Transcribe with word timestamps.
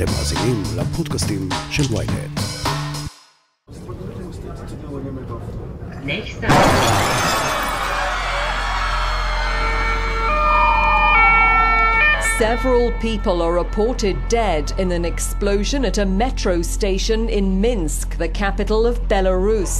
אתם 0.00 0.04
מאזינים 0.04 0.62
לפודקאסטים 0.76 1.48
של 1.70 1.82
ויינט. 1.94 2.40
Several 12.38 12.92
people 13.00 13.40
are 13.40 13.54
reported 13.64 14.16
dead 14.28 14.64
in 14.78 14.92
an 14.92 15.04
explosion 15.06 15.86
at 15.86 15.96
a 15.96 16.04
metro 16.04 16.60
station 16.60 17.30
in 17.30 17.62
Minsk, 17.62 18.18
the 18.18 18.28
capital 18.28 18.86
of 18.86 19.00
Belarus. 19.08 19.72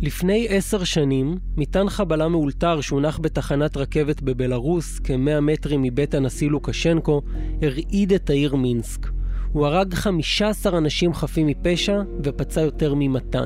לפני 0.00 0.46
עשר 0.48 0.84
שנים, 0.84 1.38
מטען 1.56 1.88
חבלה 1.88 2.28
מאולתר 2.28 2.80
שהונח 2.80 3.18
בתחנת 3.22 3.76
רכבת 3.76 4.22
בבלארוס, 4.22 4.98
כמאה 4.98 5.40
מטרים 5.40 5.82
מבית 5.82 6.14
הנשיא 6.14 6.50
לוקשנקו, 6.50 7.22
הרעיד 7.62 8.12
את 8.12 8.30
העיר 8.30 8.56
מינסק. 8.56 9.06
הוא 9.52 9.66
הרג 9.66 9.94
15 9.94 10.78
אנשים 10.78 11.14
חפים 11.14 11.46
מפשע 11.46 12.02
ופצע 12.24 12.60
יותר 12.60 12.94
מ-200. 12.94 13.36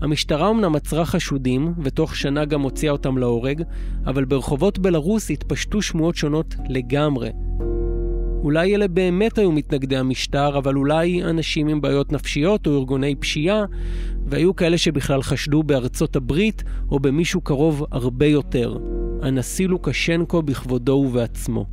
המשטרה 0.00 0.50
אמנם 0.50 0.76
עצרה 0.76 1.04
חשודים, 1.04 1.74
ותוך 1.82 2.16
שנה 2.16 2.44
גם 2.44 2.60
הוציאה 2.60 2.92
אותם 2.92 3.18
להורג, 3.18 3.62
אבל 4.06 4.24
ברחובות 4.24 4.78
בלרוס 4.78 5.30
התפשטו 5.30 5.82
שמועות 5.82 6.16
שונות 6.16 6.54
לגמרי. 6.68 7.30
אולי 8.42 8.74
אלה 8.74 8.88
באמת 8.88 9.38
היו 9.38 9.52
מתנגדי 9.52 9.96
המשטר, 9.96 10.58
אבל 10.58 10.76
אולי 10.76 11.24
אנשים 11.24 11.68
עם 11.68 11.80
בעיות 11.80 12.12
נפשיות 12.12 12.66
או 12.66 12.78
ארגוני 12.78 13.14
פשיעה, 13.14 13.64
והיו 14.30 14.56
כאלה 14.56 14.78
שבכלל 14.78 15.22
חשדו 15.22 15.62
בארצות 15.62 16.16
הברית 16.16 16.62
או 16.90 17.00
במישהו 17.00 17.40
קרוב 17.40 17.84
הרבה 17.90 18.26
יותר, 18.26 18.76
הנשיא 19.22 19.68
לוקשנקו 19.68 20.42
בכבודו 20.42 20.92
ובעצמו. 20.92 21.66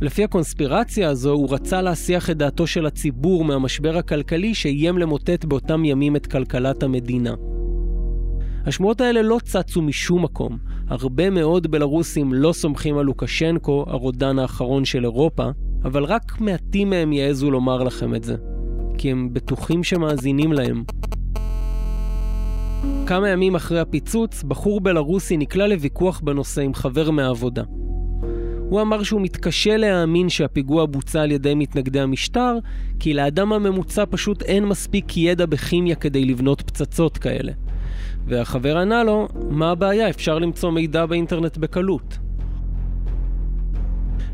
לפי 0.00 0.24
הקונספירציה 0.24 1.08
הזו, 1.08 1.30
הוא 1.30 1.54
רצה 1.54 1.82
להסיח 1.82 2.30
את 2.30 2.36
דעתו 2.36 2.66
של 2.66 2.86
הציבור 2.86 3.44
מהמשבר 3.44 3.96
הכלכלי 3.96 4.54
שאיים 4.54 4.98
למוטט 4.98 5.44
באותם 5.44 5.84
ימים 5.84 6.16
את 6.16 6.26
כלכלת 6.26 6.82
המדינה. 6.82 7.34
השמועות 8.66 9.00
האלה 9.00 9.22
לא 9.22 9.38
צצו 9.44 9.82
משום 9.82 10.24
מקום. 10.24 10.58
הרבה 10.88 11.30
מאוד 11.30 11.66
בלרוסים 11.66 12.34
לא 12.34 12.52
סומכים 12.52 12.98
על 12.98 13.04
לוקשנקו, 13.04 13.84
הרודן 13.88 14.38
האחרון 14.38 14.84
של 14.84 15.04
אירופה, 15.04 15.48
אבל 15.84 16.04
רק 16.04 16.40
מעטים 16.40 16.90
מהם 16.90 17.12
יעזו 17.12 17.50
לומר 17.50 17.82
לכם 17.82 18.14
את 18.14 18.24
זה. 18.24 18.36
כי 18.98 19.10
הם 19.10 19.28
בטוחים 19.32 19.84
שמאזינים 19.84 20.52
להם. 20.52 20.84
כמה 23.06 23.28
ימים 23.28 23.54
אחרי 23.54 23.80
הפיצוץ, 23.80 24.42
בחור 24.42 24.80
בלרוסי 24.80 25.36
נקלע 25.36 25.66
לוויכוח 25.66 26.20
בנושא 26.20 26.62
עם 26.62 26.74
חבר 26.74 27.10
מהעבודה. 27.10 27.62
הוא 28.68 28.80
אמר 28.80 29.02
שהוא 29.02 29.20
מתקשה 29.20 29.76
להאמין 29.76 30.28
שהפיגוע 30.28 30.86
בוצע 30.86 31.22
על 31.22 31.30
ידי 31.30 31.54
מתנגדי 31.54 32.00
המשטר, 32.00 32.58
כי 33.00 33.14
לאדם 33.14 33.52
הממוצע 33.52 34.04
פשוט 34.10 34.42
אין 34.42 34.64
מספיק 34.64 35.16
ידע 35.16 35.46
בכימיה 35.46 35.94
כדי 35.94 36.24
לבנות 36.24 36.62
פצצות 36.62 37.18
כאלה. 37.18 37.52
והחבר 38.26 38.78
ענה 38.78 39.04
לו, 39.04 39.28
מה 39.50 39.70
הבעיה? 39.70 40.10
אפשר 40.10 40.38
למצוא 40.38 40.70
מידע 40.70 41.06
באינטרנט 41.06 41.56
בקלות. 41.56 42.18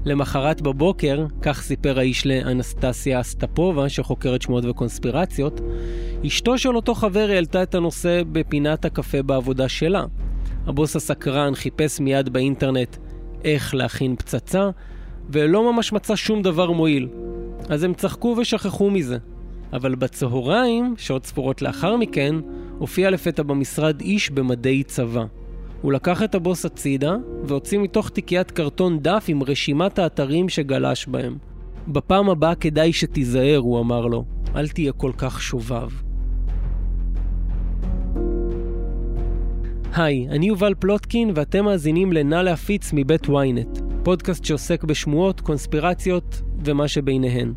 למחרת 0.04 0.62
בבוקר, 0.62 1.26
כך 1.42 1.62
סיפר 1.62 1.98
האיש 1.98 2.26
לאנסטסיה 2.26 3.20
אסטפובה, 3.20 3.88
שחוקרת 3.88 4.42
שמועות 4.42 4.64
וקונספירציות, 4.64 5.60
אשתו 6.26 6.58
של 6.58 6.76
אותו 6.76 6.94
חבר 6.94 7.28
העלתה 7.30 7.62
את 7.62 7.74
הנושא 7.74 8.22
בפינת 8.32 8.84
הקפה 8.84 9.22
בעבודה 9.22 9.68
שלה. 9.68 10.04
הבוס 10.66 10.96
הסקרן 10.96 11.54
חיפש 11.54 12.00
מיד 12.00 12.28
באינטרנט 12.28 12.96
איך 13.44 13.74
להכין 13.74 14.16
פצצה, 14.16 14.70
ולא 15.30 15.72
ממש 15.72 15.92
מצא 15.92 16.16
שום 16.16 16.42
דבר 16.42 16.70
מועיל. 16.70 17.08
אז 17.68 17.82
הם 17.82 17.94
צחקו 17.94 18.36
ושכחו 18.38 18.90
מזה. 18.90 19.18
אבל 19.72 19.94
בצהריים, 19.94 20.94
שעות 20.98 21.26
ספורות 21.26 21.62
לאחר 21.62 21.96
מכן, 21.96 22.34
הופיע 22.78 23.10
לפתע 23.10 23.42
במשרד 23.42 24.00
איש 24.00 24.30
במדי 24.30 24.82
צבא. 24.82 25.24
הוא 25.82 25.92
לקח 25.92 26.22
את 26.22 26.34
הבוס 26.34 26.64
הצידה, 26.64 27.16
והוציא 27.44 27.78
מתוך 27.78 28.10
תיקיית 28.10 28.50
קרטון 28.50 28.98
דף 28.98 29.24
עם 29.28 29.42
רשימת 29.42 29.98
האתרים 29.98 30.48
שגלש 30.48 31.06
בהם. 31.06 31.36
בפעם 31.88 32.30
הבאה 32.30 32.54
כדאי 32.54 32.92
שתיזהר, 32.92 33.58
הוא 33.58 33.80
אמר 33.80 34.06
לו. 34.06 34.24
אל 34.56 34.68
תהיה 34.68 34.92
כל 34.92 35.12
כך 35.18 35.42
שובב. 35.42 35.88
היי, 39.94 40.28
אני 40.28 40.46
יובל 40.46 40.74
פלוטקין 40.78 41.30
ואתם 41.34 41.64
מאזינים 41.64 42.12
ל"נא 42.12 42.34
להפיץ" 42.34 42.90
מבית 42.92 43.26
ynet, 43.26 43.82
פודקאסט 44.02 44.44
שעוסק 44.44 44.84
בשמועות, 44.84 45.40
קונספירציות 45.40 46.42
ומה 46.64 46.88
שביניהן. 46.88 47.52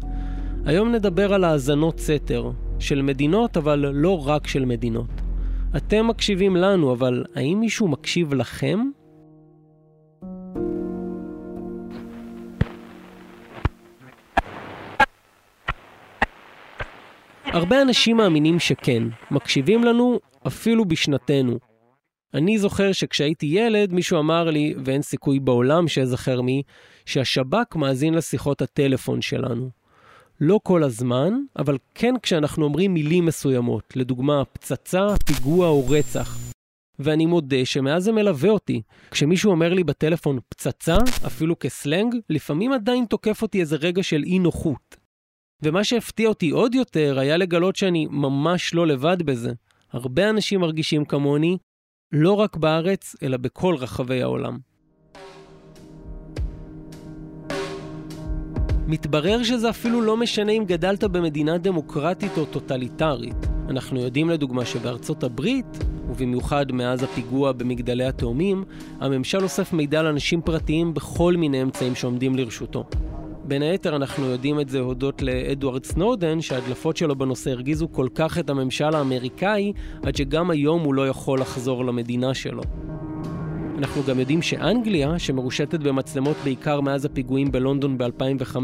היום 0.66 0.91
נדבר 0.91 1.34
על 1.34 1.44
האזנות 1.44 2.00
סתר, 2.00 2.52
של 2.80 3.02
מדינות 3.02 3.58
אבל 3.58 3.80
לא 3.94 4.28
רק 4.28 4.47
של 4.47 4.66
מדינות. 4.66 5.25
אתם 5.78 6.08
מקשיבים 6.08 6.56
לנו, 6.56 6.94
אבל 6.94 7.25
האם 7.36 7.58
מישהו 7.59 7.88
מקשיב 7.88 8.34
לכם? 8.34 8.80
הרבה 17.46 17.81
אנשים 17.81 18.18
מאמינים 18.18 18.59
שכן, 18.59 19.03
מקשיבים 19.31 19.84
לנו 19.84 20.19
אפילו 20.47 20.85
בשנתנו. 20.85 21.59
אני 22.34 22.58
זוכר 22.58 22.91
שכשהייתי 22.91 23.46
ילד, 23.46 23.94
מישהו 23.94 24.19
אמר 24.19 24.50
לי, 24.50 24.74
ואין 24.85 25.02
סיכוי 25.02 25.40
בעולם 25.40 25.88
שאזכר 25.88 26.41
מי, 26.41 26.64
שהשב"כ 27.06 27.75
מאזין 27.75 28.14
לשיחות 28.14 28.62
הטלפון 28.62 29.22
שלנו. 29.22 29.84
לא 30.41 30.59
כל 30.63 30.84
הזמן, 30.84 31.34
אבל 31.59 31.78
כן 31.94 32.13
כשאנחנו 32.22 32.66
אומרים 32.66 32.94
מילים 32.94 33.25
מסוימות, 33.25 33.84
לדוגמה 33.96 34.46
פצצה, 34.46 35.07
פיגוע 35.25 35.68
או 35.68 35.88
רצח. 35.90 36.38
ואני 37.00 37.25
מודה 37.25 37.66
שמאז 37.66 38.03
זה 38.03 38.12
מלווה 38.12 38.50
אותי. 38.50 38.81
כשמישהו 39.12 39.51
אומר 39.51 39.73
לי 39.73 39.84
בטלפון 39.84 40.40
פצצה, 40.50 40.97
אפילו 41.28 41.59
כסלנג, 41.59 42.16
לפעמים 42.29 42.72
עדיין 42.72 43.06
תוקף 43.06 43.41
אותי 43.41 43.59
איזה 43.59 43.75
רגע 43.75 44.03
של 44.03 44.23
אי 44.23 44.40
נוחות. 44.40 44.96
ומה 45.62 45.84
שהפתיע 45.84 46.29
אותי 46.29 46.50
עוד 46.50 46.75
יותר 46.75 47.19
היה 47.19 47.38
לגלות 47.38 47.75
שאני 47.75 48.07
ממש 48.09 48.73
לא 48.73 48.88
לבד 48.88 49.22
בזה. 49.22 49.53
הרבה 49.91 50.29
אנשים 50.29 50.59
מרגישים 50.59 51.06
כמוני, 51.06 51.57
לא 52.12 52.34
רק 52.34 52.57
בארץ, 52.57 53.16
אלא 53.23 53.38
בכל 53.38 53.75
רחבי 53.75 54.22
העולם. 54.22 54.57
מתברר 58.88 59.44
שזה 59.44 59.69
אפילו 59.69 60.01
לא 60.01 60.18
משנה 60.18 60.51
אם 60.51 60.63
גדלת 60.68 61.03
במדינה 61.03 61.57
דמוקרטית 61.57 62.38
או 62.38 62.46
טוטליטרית. 62.46 63.47
אנחנו 63.69 64.00
יודעים 64.00 64.29
לדוגמה 64.29 64.66
שבארצות 64.66 65.23
הברית, 65.23 65.66
ובמיוחד 66.09 66.72
מאז 66.72 67.03
הפיגוע 67.03 67.51
במגדלי 67.51 68.06
התאומים, 68.06 68.63
הממשל 69.00 69.44
אוסף 69.44 69.73
מידע 69.73 70.00
על 70.00 70.06
אנשים 70.06 70.41
פרטיים 70.41 70.94
בכל 70.94 71.35
מיני 71.38 71.62
אמצעים 71.62 71.96
שעומדים 71.96 72.35
לרשותו. 72.35 72.84
בין 73.44 73.62
היתר 73.62 73.96
אנחנו 73.96 74.25
יודעים 74.25 74.59
את 74.59 74.69
זה 74.69 74.79
הודות 74.79 75.22
לאדוארד 75.22 75.85
סנודן, 75.85 76.41
שההדלפות 76.41 76.97
שלו 76.97 77.16
בנושא 77.16 77.52
הרגיזו 77.52 77.88
כל 77.91 78.07
כך 78.16 78.40
את 78.40 78.50
הממשל 78.50 78.96
האמריקאי, 78.96 79.73
עד 80.03 80.16
שגם 80.16 80.50
היום 80.50 80.81
הוא 80.81 80.94
לא 80.94 81.07
יכול 81.07 81.40
לחזור 81.40 81.85
למדינה 81.85 82.34
שלו. 82.34 82.63
אנחנו 83.78 84.03
גם 84.03 84.19
יודעים 84.19 84.41
שאנגליה, 84.41 85.19
שמרושתת 85.19 85.80
במצלמות 85.80 86.38
בעיקר 86.44 86.81
מאז 86.81 87.06
הפיגועים 87.06 87.52
בלונדון 87.52 87.97
ב-2005, 87.97 88.58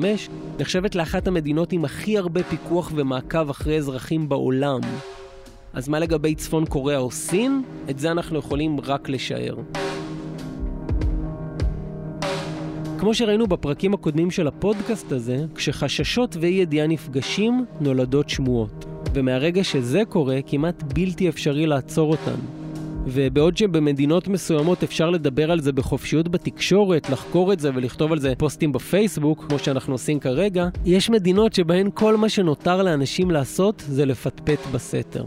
נחשבת 0.59 0.95
לאחת 0.95 1.27
המדינות 1.27 1.71
עם 1.71 1.85
הכי 1.85 2.17
הרבה 2.17 2.43
פיקוח 2.43 2.91
ומעקב 2.95 3.49
אחרי 3.49 3.77
אזרחים 3.77 4.29
בעולם. 4.29 4.79
אז 5.73 5.89
מה 5.89 5.99
לגבי 5.99 6.35
צפון 6.35 6.65
קוריאה 6.65 6.99
או 6.99 7.11
סין? 7.11 7.63
את 7.89 7.99
זה 7.99 8.11
אנחנו 8.11 8.39
יכולים 8.39 8.79
רק 8.79 9.09
לשער. 9.09 9.55
כמו 12.99 13.13
שראינו 13.13 13.47
בפרקים 13.47 13.93
הקודמים 13.93 14.31
של 14.31 14.47
הפודקאסט 14.47 15.11
הזה, 15.11 15.45
כשחששות 15.55 16.37
ואי 16.39 16.49
ידיעה 16.49 16.87
נפגשים, 16.87 17.65
נולדות 17.79 18.29
שמועות. 18.29 18.85
ומהרגע 19.13 19.63
שזה 19.63 20.01
קורה, 20.09 20.39
כמעט 20.47 20.83
בלתי 20.83 21.29
אפשרי 21.29 21.65
לעצור 21.65 22.11
אותן. 22.11 22.60
ובעוד 23.05 23.57
שבמדינות 23.57 24.27
מסוימות 24.27 24.83
אפשר 24.83 25.09
לדבר 25.09 25.51
על 25.51 25.61
זה 25.61 25.71
בחופשיות 25.71 26.27
בתקשורת, 26.27 27.09
לחקור 27.09 27.53
את 27.53 27.59
זה 27.59 27.69
ולכתוב 27.75 28.11
על 28.11 28.19
זה 28.19 28.33
פוסטים 28.37 28.71
בפייסבוק, 28.71 29.45
כמו 29.47 29.59
שאנחנו 29.59 29.93
עושים 29.93 30.19
כרגע, 30.19 30.67
יש 30.85 31.09
מדינות 31.09 31.53
שבהן 31.53 31.89
כל 31.93 32.17
מה 32.17 32.29
שנותר 32.29 32.83
לאנשים 32.83 33.31
לעשות 33.31 33.83
זה 33.87 34.05
לפטפט 34.05 34.59
בסתר. 34.71 35.23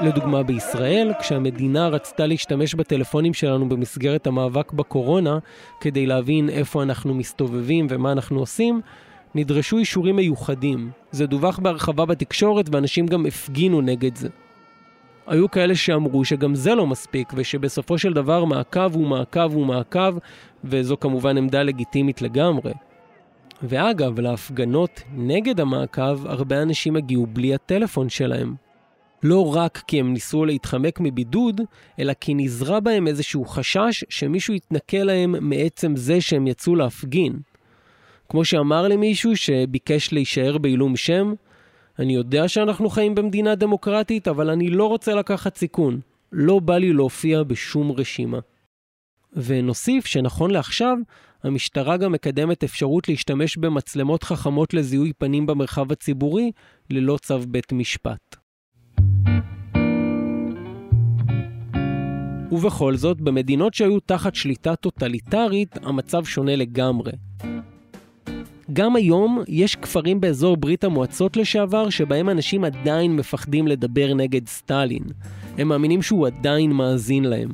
לדוגמה 0.00 0.42
בישראל, 0.42 1.12
כשהמדינה 1.20 1.88
רצתה 1.88 2.26
להשתמש 2.26 2.74
בטלפונים 2.74 3.34
שלנו 3.34 3.68
במסגרת 3.68 4.26
המאבק 4.26 4.72
בקורונה, 4.72 5.38
כדי 5.80 6.06
להבין 6.06 6.48
איפה 6.48 6.82
אנחנו 6.82 7.14
מסתובבים 7.14 7.86
ומה 7.90 8.12
אנחנו 8.12 8.38
עושים, 8.40 8.80
נדרשו 9.34 9.78
אישורים 9.78 10.16
מיוחדים. 10.16 10.90
זה 11.10 11.26
דווח 11.26 11.58
בהרחבה 11.58 12.04
בתקשורת 12.04 12.66
ואנשים 12.72 13.06
גם 13.06 13.26
הפגינו 13.26 13.80
נגד 13.80 14.16
זה. 14.16 14.28
היו 15.26 15.50
כאלה 15.50 15.74
שאמרו 15.74 16.24
שגם 16.24 16.54
זה 16.54 16.74
לא 16.74 16.86
מספיק, 16.86 17.32
ושבסופו 17.36 17.98
של 17.98 18.12
דבר 18.12 18.44
מעקב 18.44 18.94
הוא 18.94 19.06
מעקב 19.06 19.54
הוא 19.54 19.66
מעקב, 19.66 20.14
וזו 20.64 20.96
כמובן 21.00 21.36
עמדה 21.38 21.62
לגיטימית 21.62 22.22
לגמרי. 22.22 22.72
ואגב, 23.62 24.20
להפגנות 24.20 25.02
נגד 25.16 25.60
המעקב, 25.60 26.26
הרבה 26.26 26.62
אנשים 26.62 26.96
הגיעו 26.96 27.26
בלי 27.26 27.54
הטלפון 27.54 28.08
שלהם. 28.08 28.54
לא 29.22 29.54
רק 29.56 29.82
כי 29.86 30.00
הם 30.00 30.12
ניסו 30.12 30.44
להתחמק 30.44 31.00
מבידוד, 31.00 31.60
אלא 31.98 32.12
כי 32.20 32.34
נזרע 32.34 32.80
בהם 32.80 33.06
איזשהו 33.06 33.44
חשש 33.44 34.04
שמישהו 34.08 34.54
יתנכל 34.54 34.96
להם 34.96 35.34
מעצם 35.40 35.96
זה 35.96 36.20
שהם 36.20 36.46
יצאו 36.46 36.76
להפגין. 36.76 37.38
כמו 38.28 38.44
שאמר 38.44 38.88
לי 38.88 38.96
מישהו 38.96 39.36
שביקש 39.36 40.12
להישאר 40.12 40.58
בעילום 40.58 40.96
שם, 40.96 41.34
אני 41.98 42.14
יודע 42.14 42.48
שאנחנו 42.48 42.90
חיים 42.90 43.14
במדינה 43.14 43.54
דמוקרטית, 43.54 44.28
אבל 44.28 44.50
אני 44.50 44.70
לא 44.70 44.86
רוצה 44.86 45.14
לקחת 45.14 45.56
סיכון. 45.56 46.00
לא 46.32 46.58
בא 46.58 46.78
לי 46.78 46.92
להופיע 46.92 47.42
בשום 47.42 47.92
רשימה. 47.92 48.38
ונוסיף 49.32 50.06
שנכון 50.06 50.50
לעכשיו, 50.50 50.96
המשטרה 51.42 51.96
גם 51.96 52.12
מקדמת 52.12 52.64
אפשרות 52.64 53.08
להשתמש 53.08 53.56
במצלמות 53.56 54.22
חכמות 54.22 54.74
לזיהוי 54.74 55.12
פנים 55.18 55.46
במרחב 55.46 55.92
הציבורי, 55.92 56.50
ללא 56.90 57.18
צו 57.22 57.38
בית 57.38 57.72
משפט. 57.72 58.36
ובכל 62.52 62.96
זאת, 62.96 63.20
במדינות 63.20 63.74
שהיו 63.74 64.00
תחת 64.00 64.34
שליטה 64.34 64.76
טוטליטרית, 64.76 65.76
המצב 65.82 66.24
שונה 66.24 66.56
לגמרי. 66.56 67.12
גם 68.72 68.96
היום 68.96 69.42
יש 69.48 69.76
כפרים 69.76 70.20
באזור 70.20 70.56
ברית 70.56 70.84
המועצות 70.84 71.36
לשעבר 71.36 71.90
שבהם 71.90 72.30
אנשים 72.30 72.64
עדיין 72.64 73.16
מפחדים 73.16 73.66
לדבר 73.66 74.14
נגד 74.14 74.48
סטלין. 74.48 75.02
הם 75.58 75.68
מאמינים 75.68 76.02
שהוא 76.02 76.26
עדיין 76.26 76.72
מאזין 76.72 77.24
להם. 77.24 77.48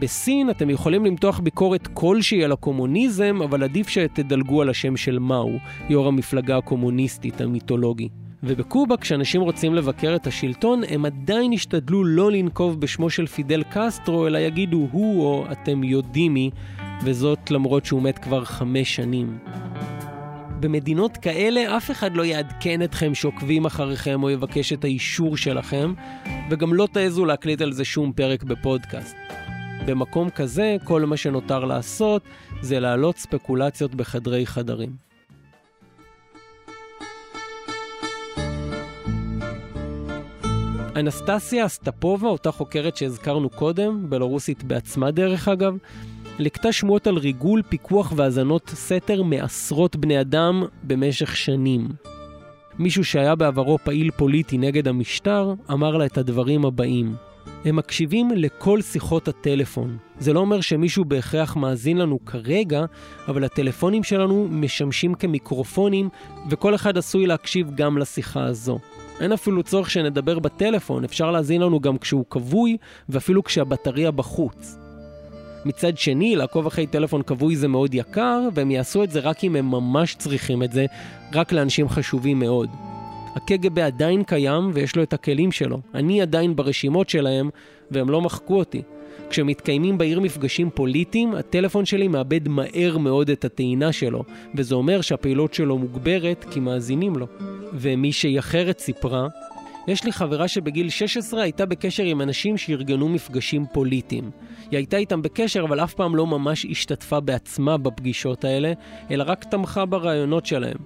בסין 0.00 0.50
אתם 0.50 0.70
יכולים 0.70 1.04
למתוח 1.04 1.40
ביקורת 1.40 1.88
כלשהי 1.94 2.44
על 2.44 2.52
הקומוניזם, 2.52 3.38
אבל 3.44 3.62
עדיף 3.62 3.88
שתדלגו 3.88 4.62
על 4.62 4.68
השם 4.68 4.96
של 4.96 5.18
מאו, 5.18 5.52
יו"ר 5.88 6.08
המפלגה 6.08 6.56
הקומוניסטית 6.56 7.40
המיתולוגי. 7.40 8.08
ובקובה, 8.42 8.96
כשאנשים 8.96 9.40
רוצים 9.40 9.74
לבקר 9.74 10.16
את 10.16 10.26
השלטון, 10.26 10.82
הם 10.88 11.04
עדיין 11.04 11.52
ישתדלו 11.52 12.04
לא 12.04 12.30
לנקוב 12.30 12.80
בשמו 12.80 13.10
של 13.10 13.26
פידל 13.26 13.62
קסטרו, 13.70 14.26
אלא 14.26 14.38
יגידו 14.38 14.88
הוא 14.92 15.24
או 15.24 15.44
אתם 15.52 15.84
יודעים 15.84 16.34
מי, 16.34 16.50
וזאת 17.04 17.50
למרות 17.50 17.84
שהוא 17.84 18.02
מת 18.02 18.18
כבר 18.18 18.44
חמש 18.44 18.96
שנים. 18.96 19.38
במדינות 20.60 21.16
כאלה 21.16 21.76
אף 21.76 21.90
אחד 21.90 22.16
לא 22.16 22.24
יעדכן 22.24 22.82
אתכם 22.82 23.14
שעוקבים 23.14 23.64
אחריכם 23.64 24.22
או 24.22 24.30
יבקש 24.30 24.72
את 24.72 24.84
האישור 24.84 25.36
שלכם, 25.36 25.94
וגם 26.50 26.74
לא 26.74 26.88
תעזו 26.92 27.24
להקליט 27.24 27.60
על 27.60 27.72
זה 27.72 27.84
שום 27.84 28.12
פרק 28.12 28.42
בפודקאסט. 28.42 29.16
במקום 29.86 30.30
כזה, 30.30 30.76
כל 30.84 31.04
מה 31.04 31.16
שנותר 31.16 31.64
לעשות 31.64 32.22
זה 32.60 32.80
להעלות 32.80 33.18
ספקולציות 33.18 33.94
בחדרי 33.94 34.46
חדרים. 34.46 35.10
אנסטסיה 40.96 41.66
אסטפובה, 41.66 42.28
אותה 42.28 42.52
חוקרת 42.52 42.96
שהזכרנו 42.96 43.50
קודם, 43.50 44.10
בלרוסית 44.10 44.64
בעצמה 44.64 45.10
דרך 45.10 45.48
אגב, 45.48 45.76
לקטה 46.40 46.72
שמועות 46.72 47.06
על 47.06 47.16
ריגול, 47.16 47.62
פיקוח 47.68 48.12
והאזנות 48.16 48.68
סתר 48.74 49.22
מעשרות 49.22 49.96
בני 49.96 50.20
אדם 50.20 50.64
במשך 50.82 51.36
שנים. 51.36 51.88
מישהו 52.78 53.04
שהיה 53.04 53.34
בעברו 53.34 53.78
פעיל 53.78 54.10
פוליטי 54.10 54.58
נגד 54.58 54.88
המשטר, 54.88 55.54
אמר 55.72 55.96
לה 55.96 56.06
את 56.06 56.18
הדברים 56.18 56.64
הבאים: 56.64 57.14
הם 57.64 57.76
מקשיבים 57.76 58.30
לכל 58.30 58.82
שיחות 58.82 59.28
הטלפון. 59.28 59.96
זה 60.18 60.32
לא 60.32 60.40
אומר 60.40 60.60
שמישהו 60.60 61.04
בהכרח 61.04 61.56
מאזין 61.56 61.98
לנו 61.98 62.24
כרגע, 62.24 62.84
אבל 63.28 63.44
הטלפונים 63.44 64.02
שלנו 64.02 64.48
משמשים 64.50 65.14
כמיקרופונים, 65.14 66.08
וכל 66.50 66.74
אחד 66.74 66.98
עשוי 66.98 67.26
להקשיב 67.26 67.70
גם 67.74 67.98
לשיחה 67.98 68.44
הזו. 68.44 68.78
אין 69.20 69.32
אפילו 69.32 69.62
צורך 69.62 69.90
שנדבר 69.90 70.38
בטלפון, 70.38 71.04
אפשר 71.04 71.30
להאזין 71.30 71.60
לנו 71.60 71.80
גם 71.80 71.98
כשהוא 71.98 72.24
כבוי, 72.30 72.76
ואפילו 73.08 73.44
כשהבטריה 73.44 74.10
בחוץ. 74.10 74.79
מצד 75.64 75.98
שני, 75.98 76.36
לעקוב 76.36 76.66
אחרי 76.66 76.86
טלפון 76.86 77.22
כבוי 77.22 77.56
זה 77.56 77.68
מאוד 77.68 77.94
יקר, 77.94 78.48
והם 78.54 78.70
יעשו 78.70 79.04
את 79.04 79.10
זה 79.10 79.20
רק 79.20 79.44
אם 79.44 79.56
הם 79.56 79.70
ממש 79.70 80.14
צריכים 80.14 80.62
את 80.62 80.72
זה, 80.72 80.86
רק 81.34 81.52
לאנשים 81.52 81.88
חשובים 81.88 82.38
מאוד. 82.38 82.68
הקג"ב 83.36 83.78
עדיין 83.78 84.24
קיים 84.24 84.70
ויש 84.74 84.96
לו 84.96 85.02
את 85.02 85.12
הכלים 85.12 85.52
שלו. 85.52 85.80
אני 85.94 86.22
עדיין 86.22 86.56
ברשימות 86.56 87.08
שלהם, 87.08 87.50
והם 87.90 88.10
לא 88.10 88.20
מחקו 88.20 88.58
אותי. 88.58 88.82
כשמתקיימים 89.30 89.98
בעיר 89.98 90.20
מפגשים 90.20 90.70
פוליטיים, 90.70 91.34
הטלפון 91.34 91.84
שלי 91.84 92.08
מאבד 92.08 92.48
מהר 92.48 92.98
מאוד 92.98 93.30
את 93.30 93.44
הטעינה 93.44 93.92
שלו, 93.92 94.24
וזה 94.54 94.74
אומר 94.74 95.00
שהפעילות 95.00 95.54
שלו 95.54 95.78
מוגברת 95.78 96.44
כי 96.50 96.60
מאזינים 96.60 97.16
לו. 97.16 97.26
ומישהי 97.72 98.38
אחרת 98.38 98.78
סיפרה, 98.78 99.28
יש 99.88 100.04
לי 100.04 100.12
חברה 100.12 100.48
שבגיל 100.48 100.88
16 100.88 101.42
הייתה 101.42 101.66
בקשר 101.66 102.02
עם 102.02 102.20
אנשים 102.20 102.56
שארגנו 102.56 103.08
מפגשים 103.08 103.66
פוליטיים. 103.72 104.30
היא 104.70 104.76
הייתה 104.76 104.96
איתם 104.96 105.22
בקשר, 105.22 105.64
אבל 105.64 105.80
אף 105.80 105.94
פעם 105.94 106.16
לא 106.16 106.26
ממש 106.26 106.66
השתתפה 106.70 107.20
בעצמה 107.20 107.76
בפגישות 107.76 108.44
האלה, 108.44 108.72
אלא 109.10 109.24
רק 109.26 109.44
תמכה 109.44 109.86
ברעיונות 109.86 110.46
שלהם. 110.46 110.76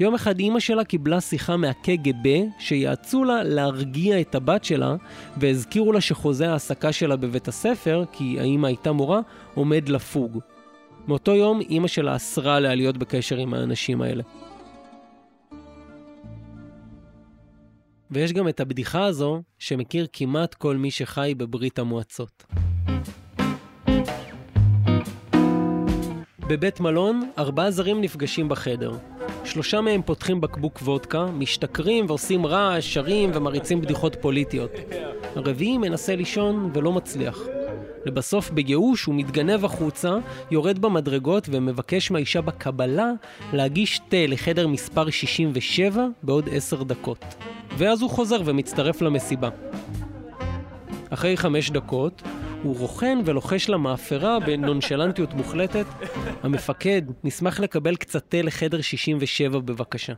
יום 0.00 0.14
אחד 0.14 0.38
אימא 0.38 0.60
שלה 0.60 0.84
קיבלה 0.84 1.20
שיחה 1.20 1.56
מהקג"ב 1.56 2.28
שיעצו 2.58 3.24
לה 3.24 3.42
להרגיע 3.42 4.20
את 4.20 4.34
הבת 4.34 4.64
שלה 4.64 4.96
והזכירו 5.36 5.92
לה 5.92 6.00
שחוזה 6.00 6.48
ההעסקה 6.48 6.92
שלה 6.92 7.16
בבית 7.16 7.48
הספר, 7.48 8.04
כי 8.12 8.36
האימא 8.40 8.66
הייתה 8.66 8.92
מורה, 8.92 9.20
עומד 9.54 9.88
לפוג. 9.88 10.38
מאותו 11.08 11.34
יום 11.34 11.60
אימא 11.60 11.88
שלה 11.88 12.16
אסרה 12.16 12.56
עליה 12.56 12.74
להיות 12.74 12.96
בקשר 12.96 13.36
עם 13.36 13.54
האנשים 13.54 14.02
האלה. 14.02 14.22
ויש 18.10 18.32
גם 18.32 18.48
את 18.48 18.60
הבדיחה 18.60 19.04
הזו 19.04 19.42
שמכיר 19.58 20.06
כמעט 20.12 20.54
כל 20.54 20.76
מי 20.76 20.90
שחי 20.90 21.34
בברית 21.36 21.78
המועצות. 21.78 22.44
בבית 26.48 26.80
מלון, 26.80 27.30
ארבעה 27.38 27.70
זרים 27.70 28.00
נפגשים 28.00 28.48
בחדר. 28.48 28.92
שלושה 29.44 29.80
מהם 29.80 30.02
פותחים 30.02 30.40
בקבוק 30.40 30.78
וודקה, 30.82 31.26
משתכרים 31.26 32.04
ועושים 32.08 32.46
רעש, 32.46 32.94
שרים 32.94 33.30
ומריצים 33.34 33.80
בדיחות 33.80 34.16
פוליטיות. 34.20 34.70
הרביעי 35.36 35.78
מנסה 35.78 36.16
לישון 36.16 36.70
ולא 36.74 36.92
מצליח. 36.92 37.38
לבסוף, 38.06 38.50
בייאוש, 38.50 39.04
הוא 39.04 39.14
מתגנב 39.14 39.64
החוצה, 39.64 40.18
יורד 40.50 40.78
במדרגות 40.78 41.48
ומבקש 41.50 42.10
מהאישה 42.10 42.40
בקבלה 42.40 43.10
להגיש 43.52 44.00
תה 44.08 44.26
לחדר 44.28 44.66
מספר 44.68 45.10
67 45.10 46.06
בעוד 46.22 46.48
עשר 46.52 46.82
דקות. 46.82 47.24
ואז 47.78 48.02
הוא 48.02 48.10
חוזר 48.10 48.40
ומצטרף 48.44 49.02
למסיבה. 49.02 49.48
אחרי 51.10 51.36
חמש 51.36 51.70
דקות, 51.70 52.22
הוא 52.62 52.78
רוכן 52.78 53.18
ולוחש 53.24 53.68
למאפרה 53.68 54.40
בנונשלנטיות 54.40 55.34
מוחלטת, 55.34 55.86
המפקד, 56.42 57.02
נשמח 57.24 57.60
לקבל 57.60 57.96
קצת 57.96 58.24
תה 58.28 58.42
לחדר 58.42 58.80
67 58.80 59.58
בבקשה. 59.58 60.12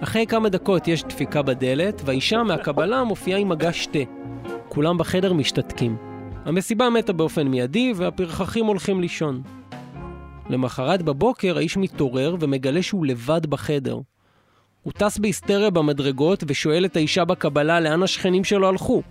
אחרי 0.00 0.26
כמה 0.26 0.48
דקות 0.48 0.88
יש 0.88 1.02
דפיקה 1.02 1.42
בדלת, 1.42 2.02
והאישה 2.04 2.42
מהקבלה 2.42 3.04
מופיעה 3.04 3.38
עם 3.38 3.48
מגש 3.48 3.86
תה. 3.86 3.98
כולם 4.68 4.98
בחדר 4.98 5.32
משתתקים. 5.32 5.96
המסיבה 6.44 6.90
מתה 6.90 7.12
באופן 7.12 7.48
מיידי, 7.48 7.92
והפרחחים 7.96 8.66
הולכים 8.66 9.00
לישון. 9.00 9.42
למחרת 10.50 11.02
בבוקר 11.02 11.56
האיש 11.56 11.76
מתעורר 11.76 12.36
ומגלה 12.40 12.82
שהוא 12.82 13.06
לבד 13.06 13.46
בחדר. 13.46 13.98
הוא 14.82 14.92
טס 14.92 15.18
בהיסטריה 15.18 15.70
במדרגות 15.70 16.44
ושואל 16.46 16.84
את 16.84 16.96
האישה 16.96 17.24
בקבלה 17.24 17.80
לאן 17.80 18.02
השכנים 18.02 18.44
שלו 18.44 18.68
הלכו. 18.68 19.02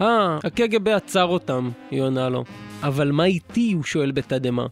אה, 0.00 0.38
הקג"ב 0.44 0.88
עצר 0.88 1.24
אותם, 1.24 1.70
היא 1.90 2.02
עונה 2.02 2.28
לו. 2.28 2.44
אבל 2.82 3.10
מה 3.12 3.24
איתי? 3.24 3.72
הוא 3.72 3.84
שואל 3.84 4.10
בתדהמה. 4.10 4.66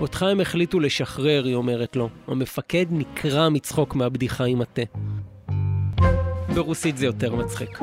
אותך 0.00 0.22
הם 0.22 0.40
החליטו 0.40 0.80
לשחרר, 0.80 1.44
היא 1.44 1.54
אומרת 1.54 1.96
לו. 1.96 2.08
המפקד 2.28 2.86
נקרע 2.90 3.48
מצחוק 3.48 3.94
מהבדיחה 3.94 4.44
עם 4.44 4.60
התה. 4.60 4.82
ברוסית 6.54 6.96
זה 6.96 7.06
יותר 7.06 7.34
מצחיק. 7.34 7.78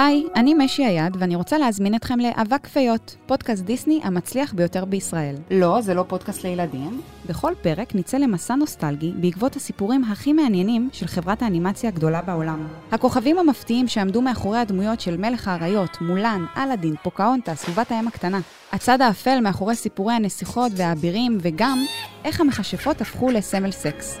היי, 0.00 0.24
אני 0.36 0.54
משי 0.54 0.84
היד, 0.84 1.16
ואני 1.18 1.36
רוצה 1.36 1.58
להזמין 1.58 1.94
אתכם 1.94 2.18
לאבק 2.18 2.66
פיות, 2.66 3.16
פודקאסט 3.26 3.64
דיסני 3.64 4.00
המצליח 4.04 4.52
ביותר 4.52 4.84
בישראל. 4.84 5.36
לא, 5.50 5.80
זה 5.80 5.94
לא 5.94 6.04
פודקאסט 6.08 6.44
לילדים. 6.44 7.00
בכל 7.26 7.52
פרק 7.62 7.94
נצא 7.94 8.18
למסע 8.18 8.54
נוסטלגי 8.54 9.12
בעקבות 9.16 9.56
הסיפורים 9.56 10.04
הכי 10.04 10.32
מעניינים 10.32 10.88
של 10.92 11.06
חברת 11.06 11.42
האנימציה 11.42 11.90
הגדולה 11.90 12.22
בעולם. 12.22 12.68
הכוכבים 12.92 13.38
המפתיעים 13.38 13.88
שעמדו 13.88 14.22
מאחורי 14.22 14.58
הדמויות 14.58 15.00
של 15.00 15.16
מלך 15.16 15.48
האריות, 15.48 16.00
מולן, 16.00 16.44
אלאדין, 16.56 16.94
פוקהונטס 17.02 17.54
ובת 17.54 17.90
הים 17.90 18.08
הקטנה. 18.08 18.40
הצד 18.72 19.00
האפל 19.00 19.40
מאחורי 19.40 19.74
סיפורי 19.74 20.14
הנסיכות 20.14 20.72
והאבירים, 20.76 21.38
וגם 21.40 21.84
איך 22.24 22.40
המכשפות 22.40 23.00
הפכו 23.00 23.30
לסמל 23.30 23.70
סקס. 23.70 24.18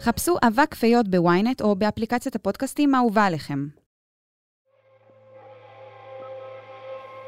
חפשו 0.00 0.36
אבק 0.42 0.74
פיות 0.74 1.08
בוויינט 1.08 1.60
או 1.60 1.76
באפליקציית 1.76 2.36
הפודקאסטים 2.36 2.94
האהובה 2.94 3.24
עליכם. 3.24 3.79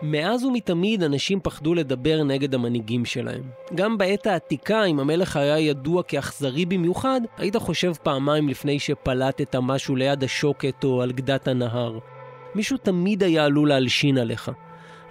מאז 0.02 0.44
ומתמיד 0.44 1.02
אנשים 1.02 1.40
פחדו 1.40 1.74
לדבר 1.74 2.24
נגד 2.24 2.54
המנהיגים 2.54 3.04
שלהם. 3.04 3.42
גם 3.74 3.98
בעת 3.98 4.26
העתיקה, 4.26 4.84
אם 4.84 5.00
המלך 5.00 5.36
היה 5.36 5.58
ידוע 5.58 6.02
כאכזרי 6.02 6.66
במיוחד, 6.66 7.20
היית 7.38 7.56
חושב 7.56 7.92
פעמיים 8.02 8.48
לפני 8.48 8.78
שפלטת 8.78 9.56
משהו 9.56 9.96
ליד 9.96 10.24
השוקת 10.24 10.84
או 10.84 11.02
על 11.02 11.12
גדת 11.12 11.48
הנהר. 11.48 11.98
מישהו 12.54 12.76
תמיד 12.76 13.22
היה 13.22 13.44
עלול 13.44 13.68
להלשין 13.68 14.18
עליך. 14.18 14.50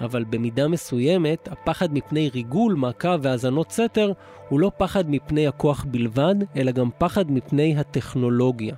אבל 0.01 0.23
במידה 0.23 0.67
מסוימת, 0.67 1.47
הפחד 1.51 1.93
מפני 1.93 2.29
ריגול, 2.33 2.75
מכה 2.75 3.15
והאזנות 3.21 3.71
סתר 3.71 4.11
הוא 4.49 4.59
לא 4.59 4.71
פחד 4.77 5.09
מפני 5.09 5.47
הכוח 5.47 5.85
בלבד, 5.91 6.35
אלא 6.55 6.71
גם 6.71 6.89
פחד 6.97 7.31
מפני 7.31 7.77
הטכנולוגיה. 7.77 8.75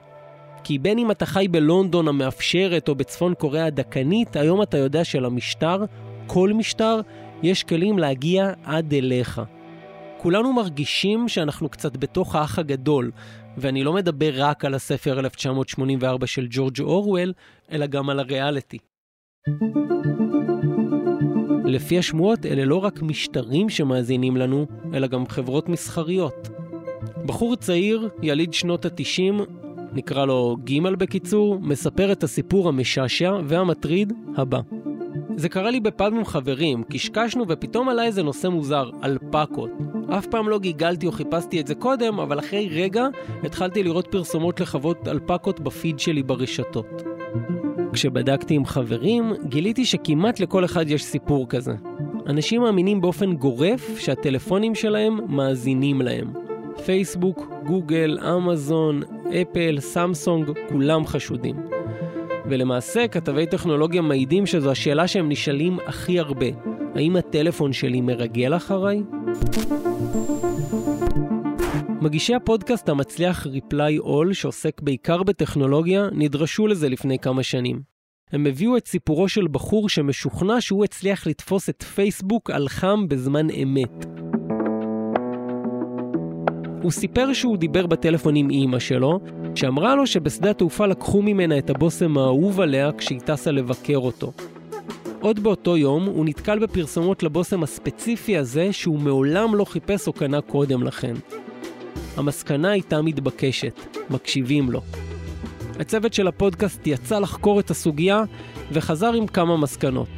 כי 0.64 0.80
בין 0.80 0.98
אם 0.98 1.12
אתה 1.12 1.26
חי 1.26 1.48
בלונדון 1.52 2.08
המאפשרת 2.08 2.90
או 2.90 2.96
בצפון 2.96 3.34
קוריאה 3.34 3.66
הדכנית, 3.66 4.36
היום 4.36 4.62
אתה 4.62 4.78
יודע 4.78 5.04
שלמשטר, 5.04 5.86
כל 6.28 6.54
משטר, 6.54 7.02
יש 7.44 7.64
כלים 7.64 8.00
להגיע 8.00 8.54
עד 8.64 8.94
אליך. 8.94 9.42
כולנו 10.18 10.54
מרגישים 10.54 11.28
שאנחנו 11.28 11.70
קצת 11.70 11.98
בתוך 11.98 12.36
האח 12.36 12.60
הגדול, 12.60 13.12
ואני 13.58 13.84
לא 13.84 13.94
מדבר 13.94 14.32
רק 14.36 14.66
על 14.66 14.74
הספר 14.74 15.20
1984 15.20 16.28
של 16.28 16.48
ג'ורג' 16.50 16.82
אורוול, 16.82 17.34
אלא 17.72 17.86
גם 17.86 18.10
על 18.10 18.20
הריאליטי. 18.20 18.78
לפי 21.66 21.98
השמועות, 21.98 22.46
אלה 22.46 22.66
לא 22.66 22.76
רק 22.76 23.02
משטרים 23.02 23.70
שמאזינים 23.70 24.38
לנו, 24.38 24.66
אלא 24.94 25.08
גם 25.08 25.28
חברות 25.28 25.70
מסחריות. 25.70 26.50
בחור 27.26 27.56
צעיר, 27.56 28.10
יליד 28.22 28.54
שנות 28.54 28.86
ה-90, 28.86 29.63
נקרא 29.96 30.26
לו 30.26 30.58
ג' 30.64 30.88
בקיצור, 30.98 31.60
מספר 31.62 32.12
את 32.12 32.24
הסיפור 32.24 32.70
המשעשע 32.70 33.38
והמטריד 33.46 34.14
הבא. 34.38 34.60
זה 35.36 35.50
קרה 35.50 35.72
לי 35.72 35.80
בפאב 35.80 36.14
עם 36.14 36.26
חברים, 36.26 36.84
קשקשנו 36.84 37.46
ופתאום 37.48 37.90
עלה 37.90 38.06
איזה 38.06 38.24
נושא 38.24 38.48
מוזר, 38.48 38.90
אלפקות. 39.04 39.70
אף 40.10 40.26
פעם 40.28 40.50
לא 40.50 40.60
גיגלתי 40.60 41.08
או 41.08 41.12
חיפשתי 41.12 41.60
את 41.60 41.68
זה 41.68 41.76
קודם, 41.76 42.20
אבל 42.20 42.40
אחרי 42.40 42.70
רגע 42.72 43.08
התחלתי 43.44 43.84
לראות 43.84 44.08
פרסומות 44.08 44.60
לחוות 44.60 45.08
אלפקות 45.08 45.60
בפיד 45.60 46.00
שלי 46.00 46.24
ברשתות. 46.24 47.04
כשבדקתי 47.94 48.56
עם 48.56 48.66
חברים, 48.66 49.34
גיליתי 49.46 49.86
שכמעט 49.86 50.40
לכל 50.40 50.66
אחד 50.66 50.90
יש 50.90 51.04
סיפור 51.04 51.50
כזה. 51.50 51.74
אנשים 52.28 52.62
מאמינים 52.62 53.02
באופן 53.02 53.34
גורף 53.36 54.00
שהטלפונים 54.00 54.76
שלהם 54.76 55.20
מאזינים 55.28 56.02
להם. 56.02 56.34
פייסבוק, 56.86 57.48
גוגל, 57.66 58.18
אמזון, 58.20 59.02
אפל, 59.30 59.80
סמסונג, 59.80 60.50
כולם 60.70 61.06
חשודים. 61.06 61.56
ולמעשה, 62.46 63.08
כתבי 63.08 63.46
טכנולוגיה 63.46 64.02
מעידים 64.02 64.46
שזו 64.46 64.72
השאלה 64.72 65.08
שהם 65.08 65.30
נשאלים 65.30 65.78
הכי 65.86 66.20
הרבה. 66.20 66.46
האם 66.96 67.16
הטלפון 67.16 67.74
שלי 67.74 68.02
מרגל 68.02 68.56
אחריי? 68.56 69.02
מגישי 72.02 72.36
הפודקאסט 72.36 72.90
המצליח 72.90 73.48
Reply 73.48 74.04
All, 74.04 74.34
שעוסק 74.34 74.82
בעיקר 74.82 75.24
בטכנולוגיה, 75.24 76.08
נדרשו 76.12 76.68
לזה 76.68 76.90
לפני 76.90 77.20
כמה 77.20 77.44
שנים. 77.44 77.82
הם 78.32 78.46
הביאו 78.46 78.78
את 78.78 78.88
סיפורו 78.88 79.30
של 79.30 79.48
בחור 79.48 79.90
שמשוכנע 79.90 80.62
שהוא 80.62 80.84
הצליח 80.84 81.28
לתפוס 81.28 81.70
את 81.70 81.84
פייסבוק 81.84 82.50
על 82.50 82.68
חם 82.68 83.08
בזמן 83.08 83.50
אמת. 83.50 84.06
הוא 86.84 86.92
סיפר 86.92 87.34
שהוא 87.34 87.58
דיבר 87.58 87.88
בטלפון 87.88 88.36
עם 88.36 88.50
אימא 88.50 88.80
שלו, 88.80 89.20
שאמרה 89.56 89.96
לו 89.96 90.08
שבשדה 90.08 90.50
התעופה 90.50 90.86
לקחו 90.86 91.22
ממנה 91.22 91.58
את 91.58 91.70
הבושם 91.70 92.18
האהוב 92.18 92.62
עליה 92.62 92.92
כשהיא 92.98 93.20
טסה 93.20 93.52
לבקר 93.52 93.98
אותו. 93.98 94.32
עוד 95.20 95.40
באותו 95.40 95.78
יום 95.78 96.06
הוא 96.06 96.26
נתקל 96.26 96.60
בפרסומות 96.60 97.24
לבושם 97.24 97.64
הספציפי 97.64 98.38
הזה 98.38 98.74
שהוא 98.74 99.00
מעולם 99.00 99.56
לא 99.56 99.66
חיפש 99.66 100.08
או 100.08 100.14
קנה 100.14 100.42
קודם 100.42 100.84
לכן. 100.84 101.14
המסקנה 102.18 102.72
הייתה 102.72 103.02
מתבקשת, 103.02 103.80
מקשיבים 104.10 104.72
לו. 104.72 104.82
הצוות 105.80 106.14
של 106.14 106.28
הפודקאסט 106.28 106.88
יצא 106.88 107.20
לחקור 107.20 107.60
את 107.60 107.72
הסוגיה 107.72 108.24
וחזר 108.72 109.14
עם 109.14 109.28
כמה 109.28 109.58
מסקנות. 109.58 110.10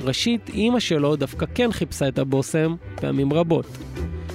ראשית, 0.00 0.48
אימא 0.48 0.80
שלו 0.80 1.16
דווקא 1.16 1.46
כן 1.54 1.72
חיפשה 1.72 2.08
את 2.08 2.18
הבושם 2.18 2.74
פעמים 2.94 3.32
רבות. 3.32 3.66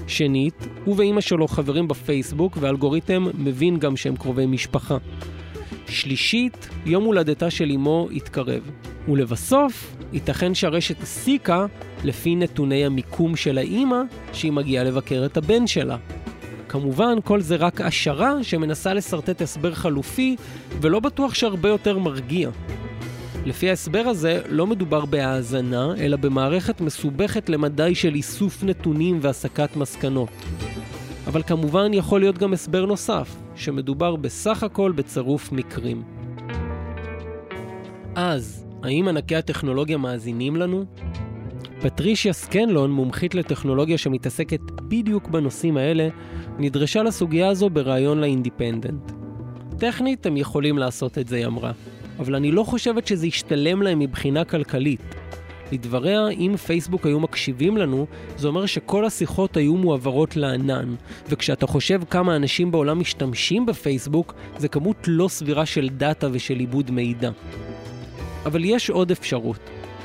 שנית, 0.09 0.67
הוא 0.85 0.95
ואימא 0.97 1.21
שלו 1.21 1.47
חברים 1.47 1.87
בפייסבוק 1.87 2.57
והאלגוריתם 2.61 3.27
מבין 3.37 3.79
גם 3.79 3.97
שהם 3.97 4.15
קרובי 4.15 4.45
משפחה. 4.45 4.97
שלישית, 5.87 6.69
יום 6.85 7.03
הולדתה 7.03 7.49
של 7.49 7.71
אמו 7.71 8.07
התקרב. 8.15 8.71
ולבסוף, 9.07 9.95
ייתכן 10.13 10.55
שהרשת 10.55 11.01
הסיקה 11.01 11.65
לפי 12.03 12.35
נתוני 12.35 12.85
המיקום 12.85 13.35
של 13.35 13.57
האימא 13.57 14.01
שהיא 14.33 14.51
מגיעה 14.51 14.83
לבקר 14.83 15.25
את 15.25 15.37
הבן 15.37 15.67
שלה. 15.67 15.97
כמובן, 16.67 17.17
כל 17.23 17.41
זה 17.41 17.55
רק 17.55 17.81
השערה 17.81 18.43
שמנסה 18.43 18.93
לשרטט 18.93 19.41
הסבר 19.41 19.73
חלופי, 19.73 20.35
ולא 20.81 20.99
בטוח 20.99 21.33
שהרבה 21.33 21.69
יותר 21.69 21.97
מרגיע. 21.97 22.49
לפי 23.45 23.69
ההסבר 23.69 23.99
הזה, 23.99 24.41
לא 24.49 24.67
מדובר 24.67 25.05
בהאזנה, 25.05 25.93
אלא 25.97 26.17
במערכת 26.17 26.81
מסובכת 26.81 27.49
למדי 27.49 27.95
של 27.95 28.15
איסוף 28.15 28.63
נתונים 28.63 29.19
והסקת 29.21 29.75
מסקנות. 29.75 30.29
אבל 31.27 31.43
כמובן 31.43 31.93
יכול 31.93 32.19
להיות 32.19 32.37
גם 32.37 32.53
הסבר 32.53 32.85
נוסף, 32.85 33.35
שמדובר 33.55 34.15
בסך 34.15 34.63
הכל 34.63 34.91
בצירוף 34.91 35.51
מקרים. 35.51 36.03
אז, 38.15 38.65
האם 38.83 39.07
ענקי 39.07 39.35
הטכנולוגיה 39.35 39.97
מאזינים 39.97 40.55
לנו? 40.55 40.85
פטרישיה 41.81 42.33
סקנלון, 42.33 42.91
מומחית 42.91 43.35
לטכנולוגיה 43.35 43.97
שמתעסקת 43.97 44.61
בדיוק 44.61 45.27
בנושאים 45.27 45.77
האלה, 45.77 46.09
נדרשה 46.57 47.03
לסוגיה 47.03 47.49
הזו 47.49 47.69
בריאיון 47.69 48.21
לאינדיפנדנט. 48.21 49.11
טכנית 49.77 50.25
הם 50.25 50.37
יכולים 50.37 50.77
לעשות 50.77 51.17
את 51.17 51.27
זה, 51.27 51.35
היא 51.35 51.45
אמרה, 51.45 51.71
אבל 52.19 52.35
אני 52.35 52.51
לא 52.51 52.63
חושבת 52.63 53.07
שזה 53.07 53.27
ישתלם 53.27 53.81
להם 53.81 53.99
מבחינה 53.99 54.45
כלכלית. 54.45 55.01
לדבריה, 55.71 56.27
אם 56.29 56.55
פייסבוק 56.65 57.05
היו 57.05 57.19
מקשיבים 57.19 57.77
לנו, 57.77 58.05
זה 58.37 58.47
אומר 58.47 58.65
שכל 58.65 59.05
השיחות 59.05 59.57
היו 59.57 59.75
מועברות 59.75 60.35
לענן, 60.37 60.95
וכשאתה 61.29 61.67
חושב 61.67 62.01
כמה 62.09 62.35
אנשים 62.35 62.71
בעולם 62.71 62.99
משתמשים 62.99 63.65
בפייסבוק, 63.65 64.33
זה 64.57 64.67
כמות 64.67 64.97
לא 65.07 65.27
סבירה 65.27 65.65
של 65.65 65.89
דאטה 65.89 66.27
ושל 66.31 66.59
עיבוד 66.59 66.91
מידע. 66.91 67.31
אבל 68.45 68.65
יש 68.65 68.89
עוד 68.89 69.11
אפשרות. 69.11 69.59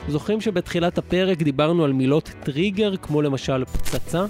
זוכרים 0.08 0.40
שבתחילת 0.40 0.98
הפרק 0.98 1.42
דיברנו 1.42 1.84
על 1.84 1.92
מילות 1.92 2.30
טריגר, 2.42 2.96
כמו 2.96 3.22
למשל 3.22 3.64
פצצה? 3.64 4.24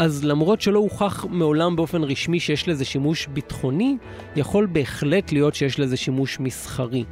אז 0.00 0.24
למרות 0.24 0.60
שלא 0.60 0.78
הוכח 0.78 1.24
מעולם 1.30 1.76
באופן 1.76 2.04
רשמי 2.04 2.40
שיש 2.40 2.68
לזה 2.68 2.84
שימוש 2.84 3.26
ביטחוני, 3.26 3.96
יכול 4.36 4.66
בהחלט 4.66 5.32
להיות 5.32 5.54
שיש 5.54 5.80
לזה 5.80 5.96
שימוש 5.96 6.40
מסחרי. 6.40 7.04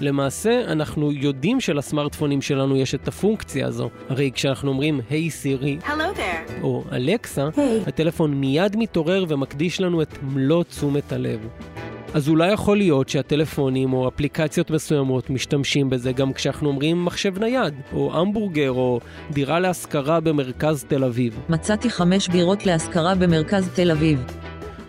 למעשה, 0.00 0.64
אנחנו 0.64 1.12
יודעים 1.12 1.60
שלסמארטפונים 1.60 2.42
שלנו 2.42 2.76
יש 2.76 2.94
את 2.94 3.08
הפונקציה 3.08 3.66
הזו. 3.66 3.90
הרי 4.08 4.30
כשאנחנו 4.34 4.70
אומרים, 4.70 5.00
היי 5.10 5.30
סירי, 5.30 5.78
או 6.62 6.84
אלקסה, 6.92 7.48
hey. 7.56 7.88
הטלפון 7.88 8.34
מיד 8.34 8.76
מתעורר 8.76 9.24
ומקדיש 9.28 9.80
לנו 9.80 10.02
את 10.02 10.14
מלוא 10.22 10.62
תשומת 10.62 11.12
הלב. 11.12 11.48
אז 12.14 12.28
אולי 12.28 12.52
יכול 12.52 12.76
להיות 12.76 13.08
שהטלפונים 13.08 13.92
או 13.92 14.08
אפליקציות 14.08 14.70
מסוימות 14.70 15.30
משתמשים 15.30 15.90
בזה 15.90 16.12
גם 16.12 16.32
כשאנחנו 16.32 16.68
אומרים 16.68 17.04
מחשב 17.04 17.38
נייד, 17.38 17.74
או 17.92 18.20
המבורגר, 18.20 18.70
או 18.70 19.00
דירה 19.30 19.60
להשכרה 19.60 20.20
במרכז 20.20 20.84
תל 20.88 21.04
אביב. 21.04 21.40
מצאתי 21.48 21.90
חמש 21.90 22.28
בירות 22.28 22.66
להשכרה 22.66 23.14
במרכז 23.14 23.68
תל 23.74 23.90
אביב. 23.90 24.24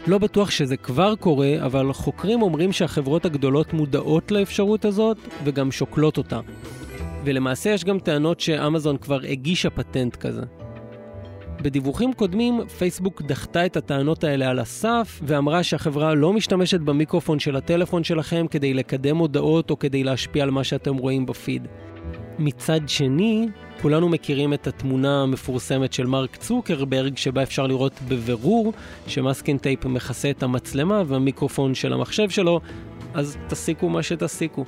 לא 0.08 0.18
בטוח 0.18 0.50
שזה 0.50 0.78
כבר 0.78 1.16
קורה, 1.16 1.56
אבל 1.66 1.94
חוקרים 1.94 2.42
אומרים 2.42 2.72
שהחברות 2.72 3.25
הגדולות 3.25 3.74
מודעות 3.74 4.32
לאפשרות 4.32 4.86
הזאת 4.86 5.18
וגם 5.44 5.72
שוקלות 5.72 6.18
אותה. 6.18 6.40
ולמעשה 7.25 7.70
יש 7.70 7.84
גם 7.84 8.00
טענות 8.00 8.40
שאמזון 8.40 8.98
כבר 8.98 9.20
הגישה 9.30 9.70
פטנט 9.70 10.16
כזה. 10.16 10.42
בדיווחים 11.62 12.13
קודמים, 12.13 12.68
פייסבוק 12.77 13.22
דחתה 13.22 13.65
את 13.65 13.77
הטענות 13.77 14.24
האלה 14.24 14.50
על 14.50 14.60
הסף, 14.60 15.20
ואמרה 15.24 15.63
שהחברה 15.63 16.13
לא 16.13 16.34
משתמשת 16.34 16.80
במיקרופון 16.80 17.39
של 17.39 17.56
הטלפון 17.56 18.03
שלכם 18.03 18.46
כדי 18.50 18.74
לקדם 18.74 19.18
הודעות 19.18 19.70
או 19.70 19.80
כדי 19.80 20.03
להשפיע 20.03 20.44
על 20.44 20.51
מה 20.51 20.63
שאתם 20.63 20.98
רואים 20.98 21.25
בפיד. 21.25 21.68
מצד 22.39 22.80
שני, 22.88 23.48
כולנו 23.82 24.10
מכירים 24.10 24.53
את 24.53 24.68
התמונה 24.68 25.24
המפורסמת 25.24 25.94
של 25.94 26.06
מרק 26.06 26.36
צוקרברג, 26.36 27.18
שבה 27.18 27.44
אפשר 27.44 27.68
לראות 27.68 27.94
בבירור 28.08 28.74
ש 29.08 29.19
masking 29.19 29.58
tape 29.58 29.86
מכסה 29.86 30.30
את 30.30 30.44
המצלמה 30.44 31.03
והמיקרופון 31.08 31.75
של 31.75 31.94
המחשב 31.94 32.30
שלו, 32.30 32.62
אז 33.13 33.38
תסיקו 33.48 33.89
מה 33.89 34.03
שתסיקו. 34.03 34.65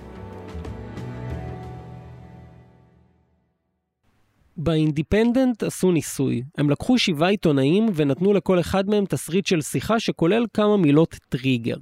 באינדיפנדנט 4.63 5.63
עשו 5.63 5.91
ניסוי. 5.91 6.41
הם 6.57 6.69
לקחו 6.69 6.97
שבעה 6.97 7.29
עיתונאים 7.29 7.85
ונתנו 7.95 8.33
לכל 8.33 8.59
אחד 8.59 8.89
מהם 8.89 9.05
תסריט 9.05 9.45
של 9.45 9.61
שיחה 9.61 9.99
שכולל 9.99 10.45
כמה 10.53 10.77
מילות 10.77 11.15
טריגר. 11.29 11.75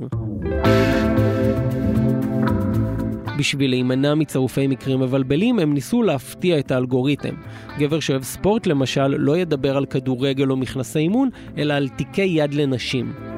בשביל 3.38 3.70
להימנע 3.70 4.16
מצירופי 4.16 4.68
מקרים 4.68 5.00
מבלבלים, 5.00 5.60
הם 5.60 5.74
ניסו 5.74 6.04
להפתיע 6.04 6.60
את 6.60 6.72
האלגוריתם. 6.72 7.36
גבר 7.78 8.00
שאוהב 8.00 8.24
ספורט 8.24 8.68
למשל, 8.68 9.08
לא 9.08 9.38
ידבר 9.38 9.78
על 9.78 9.86
כדורגל 9.86 10.52
או 10.52 10.58
מכנסי 10.58 11.00
אימון, 11.00 11.30
אלא 11.58 11.74
על 11.74 11.90
תיקי 11.90 12.22
יד 12.22 12.54
לנשים. 12.54 13.31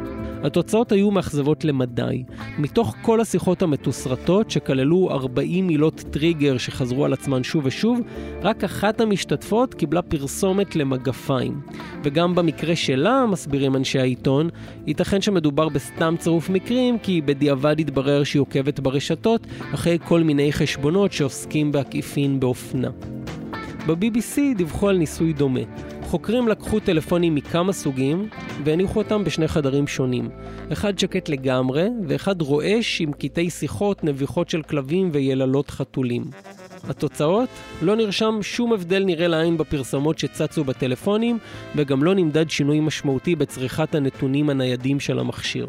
התוצאות 0.43 0.91
היו 0.91 1.11
מאכזבות 1.11 1.65
למדי. 1.65 2.23
מתוך 2.57 2.95
כל 3.01 3.21
השיחות 3.21 3.61
המתוסרטות, 3.61 4.51
שכללו 4.51 5.11
40 5.11 5.67
מילות 5.67 6.03
טריגר 6.11 6.57
שחזרו 6.57 7.05
על 7.05 7.13
עצמן 7.13 7.43
שוב 7.43 7.65
ושוב, 7.65 7.99
רק 8.41 8.63
אחת 8.63 9.01
המשתתפות 9.01 9.73
קיבלה 9.73 10.01
פרסומת 10.01 10.75
למגפיים. 10.75 11.61
וגם 12.03 12.35
במקרה 12.35 12.75
שלה, 12.75 13.25
מסבירים 13.25 13.75
אנשי 13.75 13.99
העיתון, 13.99 14.49
ייתכן 14.87 15.21
שמדובר 15.21 15.69
בסתם 15.69 16.15
צירוף 16.19 16.49
מקרים, 16.49 16.99
כי 16.99 17.21
בדיעבד 17.21 17.79
התברר 17.79 18.23
שהיא 18.23 18.41
עוקבת 18.41 18.79
ברשתות 18.79 19.47
אחרי 19.73 19.97
כל 20.07 20.23
מיני 20.23 20.53
חשבונות 20.53 21.11
שעוסקים 21.11 21.71
בעקיפין 21.71 22.39
באופנה. 22.39 22.89
ב-BBC 23.87 24.39
דיווחו 24.57 24.89
על 24.89 24.97
ניסוי 24.97 25.33
דומה. 25.33 25.59
חוקרים 26.13 26.47
לקחו 26.47 26.79
טלפונים 26.79 27.35
מכמה 27.35 27.73
סוגים 27.73 28.29
והניחו 28.63 28.99
אותם 28.99 29.23
בשני 29.23 29.47
חדרים 29.47 29.87
שונים. 29.87 30.29
אחד 30.71 30.99
שקט 30.99 31.29
לגמרי, 31.29 31.87
ואחד 32.07 32.41
רועש 32.41 33.01
עם 33.01 33.11
קטעי 33.13 33.49
שיחות, 33.49 34.03
נביחות 34.03 34.49
של 34.49 34.61
כלבים 34.61 35.09
ויללות 35.13 35.69
חתולים. 35.69 36.23
התוצאות? 36.89 37.49
לא 37.81 37.95
נרשם 37.95 38.39
שום 38.41 38.73
הבדל 38.73 39.03
נראה 39.03 39.27
לעין 39.27 39.57
בפרסומות 39.57 40.19
שצצו 40.19 40.63
בטלפונים, 40.63 41.37
וגם 41.75 42.03
לא 42.03 42.15
נמדד 42.15 42.49
שינוי 42.49 42.79
משמעותי 42.79 43.35
בצריכת 43.35 43.95
הנתונים 43.95 44.49
הניידים 44.49 44.99
של 44.99 45.19
המכשיר. 45.19 45.67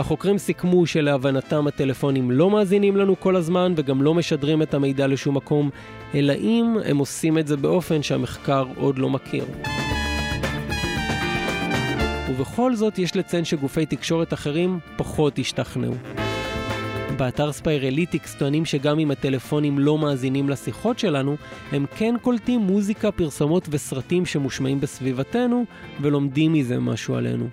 החוקרים 0.00 0.38
סיכמו 0.38 0.86
שלהבנתם 0.86 1.66
הטלפונים 1.66 2.30
לא 2.30 2.50
מאזינים 2.50 2.96
לנו 2.96 3.20
כל 3.20 3.36
הזמן 3.36 3.72
וגם 3.76 4.02
לא 4.02 4.14
משדרים 4.14 4.62
את 4.62 4.74
המידע 4.74 5.06
לשום 5.06 5.36
מקום, 5.36 5.70
אלא 6.14 6.32
אם 6.32 6.76
הם 6.84 6.98
עושים 6.98 7.38
את 7.38 7.46
זה 7.46 7.56
באופן 7.56 8.02
שהמחקר 8.02 8.66
עוד 8.76 8.98
לא 8.98 9.10
מכיר. 9.10 9.44
ובכל 12.30 12.74
זאת 12.74 12.98
יש 12.98 13.16
לציין 13.16 13.44
שגופי 13.44 13.86
תקשורת 13.86 14.32
אחרים 14.32 14.78
פחות 14.96 15.38
השתכנעו. 15.38 15.94
באתר 17.16 17.52
Spiralytics 17.52 18.34
טוענים 18.34 18.64
שגם 18.64 18.98
אם 18.98 19.10
הטלפונים 19.10 19.78
לא 19.78 19.98
מאזינים 19.98 20.48
לשיחות 20.48 20.98
שלנו, 20.98 21.36
הם 21.72 21.86
כן 21.96 22.14
קולטים 22.22 22.60
מוזיקה, 22.60 23.12
פרסומות 23.12 23.68
וסרטים 23.70 24.26
שמושמעים 24.26 24.80
בסביבתנו, 24.80 25.64
ולומדים 26.00 26.52
מזה 26.52 26.78
משהו 26.78 27.14
עלינו. 27.14 27.48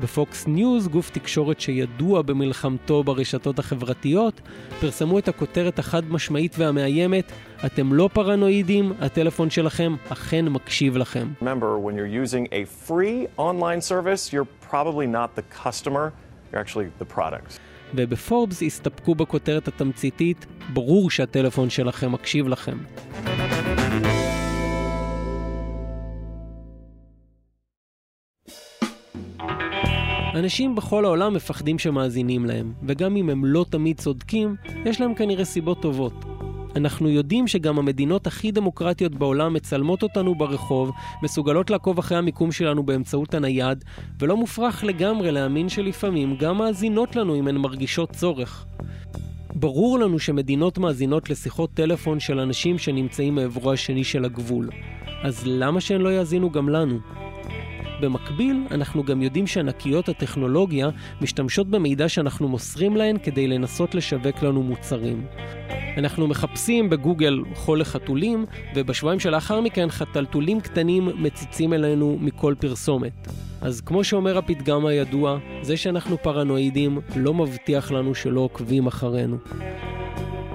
ב 0.00 0.12
Fox 0.12 0.46
News, 0.46 0.88
גוף 0.88 1.10
תקשורת 1.10 1.60
שידוע 1.60 2.22
במלחמתו 2.22 3.04
ברשתות 3.04 3.58
החברתיות, 3.58 4.40
פרסמו 4.80 5.18
את 5.18 5.28
הכותרת 5.28 5.78
החד 5.78 6.12
משמעית 6.12 6.56
והמאיימת, 6.58 7.32
אתם 7.66 7.92
לא 7.92 8.08
פרנואידים, 8.12 8.92
הטלפון 9.00 9.50
שלכם 9.50 9.94
אכן 10.08 10.48
מקשיב 10.48 10.96
לכם. 10.96 11.28
Remember, 11.42 11.78
when 11.78 11.94
you're 11.96 12.26
using 12.26 12.46
a 12.52 12.88
free 12.88 13.26
online 13.38 13.80
service, 13.80 14.32
you're 14.32 14.70
probably 14.70 15.06
not 15.06 15.36
the 15.36 15.64
customer, 15.64 16.12
you're 16.52 16.60
actually 16.60 17.02
the 17.02 17.16
product. 17.16 17.58
ובפורבס 17.94 18.62
הסתפקו 18.62 19.14
בכותרת 19.14 19.68
התמציתית, 19.68 20.46
ברור 20.72 21.10
שהטלפון 21.10 21.70
שלכם 21.70 22.12
מקשיב 22.12 22.48
לכם. 22.48 22.76
אנשים 30.34 30.74
בכל 30.74 31.04
העולם 31.04 31.34
מפחדים 31.34 31.78
שמאזינים 31.78 32.44
להם, 32.44 32.72
וגם 32.82 33.16
אם 33.16 33.30
הם 33.30 33.44
לא 33.44 33.66
תמיד 33.70 34.00
צודקים, 34.00 34.56
יש 34.84 35.00
להם 35.00 35.14
כנראה 35.14 35.44
סיבות 35.44 35.82
טובות. 35.82 36.24
אנחנו 36.76 37.08
יודעים 37.08 37.48
שגם 37.48 37.78
המדינות 37.78 38.26
הכי 38.26 38.52
דמוקרטיות 38.52 39.14
בעולם 39.14 39.52
מצלמות 39.52 40.02
אותנו 40.02 40.34
ברחוב, 40.34 40.90
מסוגלות 41.22 41.70
לעקוב 41.70 41.98
אחרי 41.98 42.18
המיקום 42.18 42.52
שלנו 42.52 42.82
באמצעות 42.82 43.34
הנייד, 43.34 43.84
ולא 44.20 44.36
מופרך 44.36 44.84
לגמרי 44.84 45.32
להאמין 45.32 45.68
שלפעמים 45.68 46.36
גם 46.36 46.58
מאזינות 46.58 47.16
לנו 47.16 47.34
אם 47.38 47.48
הן 47.48 47.56
מרגישות 47.56 48.10
צורך. 48.10 48.66
ברור 49.54 49.98
לנו 49.98 50.18
שמדינות 50.18 50.78
מאזינות 50.78 51.30
לשיחות 51.30 51.74
טלפון 51.74 52.20
של 52.20 52.40
אנשים 52.40 52.78
שנמצאים 52.78 53.34
מעברו 53.34 53.72
השני 53.72 54.04
של 54.04 54.24
הגבול. 54.24 54.68
אז 55.22 55.42
למה 55.46 55.80
שהן 55.80 56.00
לא 56.00 56.08
יאזינו 56.08 56.50
גם 56.50 56.68
לנו? 56.68 56.98
במקביל, 58.00 58.64
אנחנו 58.70 59.02
גם 59.02 59.22
יודעים 59.22 59.46
שענקיות 59.46 60.08
הטכנולוגיה 60.08 60.88
משתמשות 61.20 61.66
במידע 61.66 62.08
שאנחנו 62.08 62.48
מוסרים 62.48 62.96
להן 62.96 63.18
כדי 63.18 63.46
לנסות 63.46 63.94
לשווק 63.94 64.42
לנו 64.42 64.62
מוצרים. 64.62 65.26
אנחנו 65.96 66.26
מחפשים 66.26 66.90
בגוגל 66.90 67.40
חול 67.54 67.80
לחתולים, 67.80 68.44
ובשבועיים 68.74 69.20
שלאחר 69.20 69.60
מכן 69.60 69.90
חתלתולים 69.90 70.60
קטנים 70.60 71.08
מציצים 71.22 71.72
אלינו 71.72 72.18
מכל 72.20 72.54
פרסומת. 72.58 73.28
אז 73.60 73.80
כמו 73.80 74.04
שאומר 74.04 74.38
הפתגם 74.38 74.86
הידוע, 74.86 75.38
זה 75.62 75.76
שאנחנו 75.76 76.18
פרנואידים 76.18 76.98
לא 77.16 77.34
מבטיח 77.34 77.90
לנו 77.90 78.14
שלא 78.14 78.40
עוקבים 78.40 78.86
אחרינו. 78.86 79.36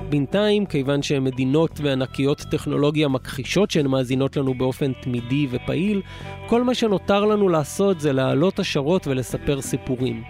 בינתיים, 0.09 0.65
כיוון 0.65 1.01
שמדינות 1.01 1.79
וענקיות 1.83 2.39
טכנולוגיה 2.51 3.07
מכחישות 3.07 3.71
שהן 3.71 3.87
מאזינות 3.87 4.37
לנו 4.37 4.53
באופן 4.53 4.91
תמידי 5.01 5.47
ופעיל, 5.51 6.01
כל 6.47 6.63
מה 6.63 6.75
שנותר 6.75 7.25
לנו 7.25 7.49
לעשות 7.49 7.99
זה 7.99 8.13
להעלות 8.13 8.59
השערות 8.59 9.07
ולספר 9.07 9.61
סיפורים. 9.61 10.23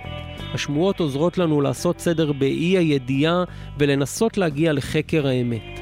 השמועות 0.54 1.00
עוזרות 1.00 1.38
לנו 1.38 1.62
לעשות 1.62 2.00
סדר 2.00 2.32
באי 2.32 2.78
הידיעה 2.78 3.44
ולנסות 3.80 4.38
להגיע 4.38 4.74
לחקר 4.74 5.28
האמת. 5.28 5.80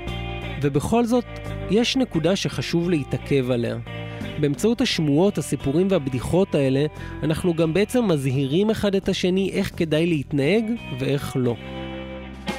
ובכל 0.62 1.06
זאת, 1.06 1.26
יש 1.72 1.98
נקודה 1.98 2.36
שחשוב 2.36 2.90
להתעכב 2.90 3.52
עליה. 3.52 3.78
באמצעות 4.40 4.82
השמועות, 4.82 5.38
הסיפורים 5.38 5.88
והבדיחות 5.90 6.56
האלה, 6.56 6.86
אנחנו 7.24 7.54
גם 7.54 7.74
בעצם 7.74 8.08
מזהירים 8.08 8.70
אחד 8.70 8.96
את 8.96 9.10
השני 9.10 9.50
איך 9.54 9.72
כדאי 9.78 10.06
להתנהג 10.06 10.64
ואיך 11.00 11.34
לא. 11.40 11.56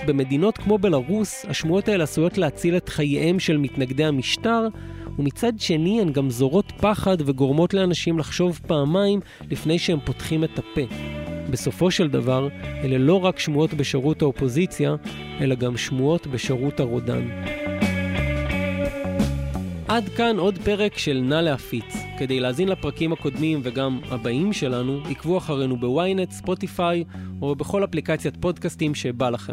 במדינות 0.09 0.59
כמו 0.59 0.79
בלרוס, 0.79 1.45
השמועות 1.49 1.89
האלה 1.89 2.05
עשויות 2.05 2.39
להציל 2.39 2.77
את 2.77 2.89
חייהם 2.89 3.39
של 3.39 3.57
מתנגדי 3.57 4.05
המשטר, 4.05 4.69
ומצד 5.19 5.53
שני 5.59 6.01
הן 6.01 6.13
גם 6.13 6.31
זורות 6.31 6.73
פחד 6.77 7.17
וגורמות 7.27 7.75
לאנשים 7.75 8.19
לחשוב 8.19 8.61
פעמיים 8.67 9.21
לפני 9.51 9.79
שהם 9.79 9.99
פותחים 10.05 10.45
את 10.45 10.59
הפה. 10.59 10.95
בסופו 11.51 11.91
של 11.91 12.09
דבר, 12.09 12.49
אלה 12.85 12.99
לא 12.99 13.25
רק 13.25 13.39
שמועות 13.39 13.75
בשירות 13.75 14.23
האופוזיציה, 14.23 14.97
אלא 15.41 15.55
גם 15.55 15.77
שמועות 15.77 16.27
בשירות 16.27 16.81
הרודן. 16.81 17.29
עד 19.89 20.09
כאן 20.09 20.39
עוד 20.39 20.59
פרק 20.65 20.99
של 20.99 21.21
נא 21.25 21.35
להפיץ. 21.35 21.97
כדי 22.19 22.41
להאזין 22.41 22.69
לפרקים 22.69 23.13
הקודמים 23.13 23.61
וגם 23.63 24.01
הבאים 24.11 24.53
שלנו, 24.53 25.01
עקבו 25.11 25.39
אחרינו 25.39 25.77
בוויינט, 25.77 26.31
ספוטיפיי 26.31 27.05
או 27.43 27.55
בכל 27.55 27.85
אפליקציית 27.85 28.37
פודקאסטים 28.41 28.95
שבא 28.95 29.31
לכם. 29.31 29.53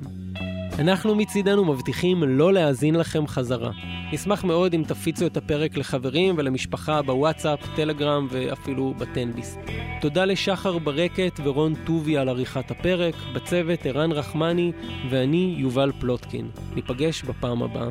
אנחנו 0.79 1.15
מצידנו 1.15 1.65
מבטיחים 1.65 2.23
לא 2.23 2.53
להאזין 2.53 2.95
לכם 2.95 3.27
חזרה. 3.27 3.71
נשמח 4.13 4.43
מאוד 4.43 4.73
אם 4.73 4.83
תפיצו 4.87 5.25
את 5.25 5.37
הפרק 5.37 5.77
לחברים 5.77 6.35
ולמשפחה 6.37 7.01
בוואטסאפ, 7.01 7.59
טלגרם 7.75 8.27
ואפילו 8.29 8.93
בטנביס. 8.97 9.57
תודה 10.01 10.25
לשחר 10.25 10.77
ברקת 10.77 11.39
ורון 11.43 11.73
טובי 11.85 12.17
על 12.17 12.29
עריכת 12.29 12.71
הפרק, 12.71 13.15
בצוות 13.35 13.85
ערן 13.85 14.11
רחמני 14.11 14.71
ואני 15.09 15.55
יובל 15.57 15.91
פלוטקין. 15.99 16.49
ניפגש 16.75 17.23
בפעם 17.23 17.63
הבאה. 17.63 17.89